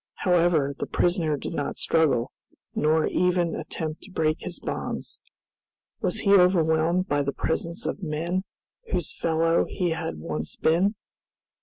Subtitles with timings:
[0.25, 2.31] However, the prisoner did not struggle,
[2.73, 5.19] nor even attempt to break his bonds.
[6.01, 8.43] Was he overwhelmed by the presence of men
[8.91, 10.95] whose fellow he had once been?